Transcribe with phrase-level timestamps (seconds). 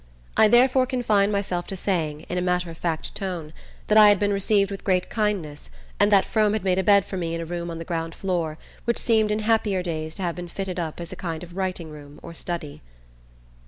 [0.35, 3.53] I therefore confined myself to saying, in a matter of fact tone,
[3.85, 7.05] that I had been received with great kindness, and that Frome had made a bed
[7.05, 10.23] for me in a room on the ground floor which seemed in happier days to
[10.23, 12.81] have been fitted up as a kind of writing room or study.